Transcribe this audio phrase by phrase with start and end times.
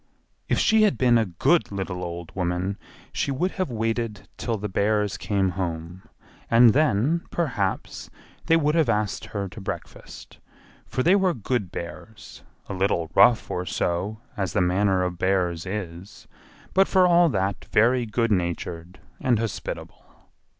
[0.49, 2.79] If she had been a good little old woman
[3.13, 6.01] she would have waited till the bears came home,
[6.49, 8.09] and then, perhaps,
[8.47, 10.39] they would have asked her to breakfast,
[10.87, 16.27] for they were good hears—a little rough or so, as the manner of bear's is,
[16.73, 20.03] but for all that very good natured and hospitable.